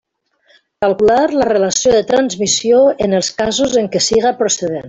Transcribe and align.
Calcular 0.85 1.25
la 1.41 1.47
relació 1.51 1.93
de 1.97 2.01
transmissió 2.13 2.83
en 3.09 3.17
els 3.21 3.33
casos 3.43 3.81
en 3.83 3.95
què 3.97 4.07
siga 4.11 4.37
procedent. 4.45 4.79